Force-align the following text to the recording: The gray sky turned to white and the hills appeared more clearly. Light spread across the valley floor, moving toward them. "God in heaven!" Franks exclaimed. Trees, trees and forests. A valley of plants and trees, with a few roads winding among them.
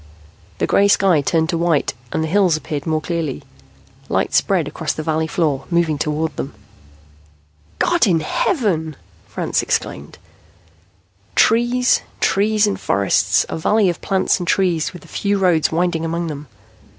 The 0.57 0.65
gray 0.65 0.87
sky 0.87 1.21
turned 1.21 1.49
to 1.49 1.59
white 1.59 1.93
and 2.11 2.23
the 2.23 2.27
hills 2.27 2.57
appeared 2.57 2.87
more 2.87 3.01
clearly. 3.01 3.43
Light 4.09 4.33
spread 4.33 4.67
across 4.67 4.93
the 4.93 5.03
valley 5.03 5.27
floor, 5.27 5.65
moving 5.69 5.99
toward 5.99 6.35
them. 6.37 6.55
"God 7.77 8.07
in 8.07 8.21
heaven!" 8.21 8.95
Franks 9.27 9.61
exclaimed. 9.61 10.17
Trees, 11.35 12.01
trees 12.19 12.65
and 12.65 12.79
forests. 12.79 13.45
A 13.47 13.59
valley 13.59 13.89
of 13.91 14.01
plants 14.01 14.39
and 14.39 14.47
trees, 14.47 14.91
with 14.91 15.05
a 15.05 15.07
few 15.07 15.37
roads 15.37 15.71
winding 15.71 16.03
among 16.03 16.25
them. 16.25 16.47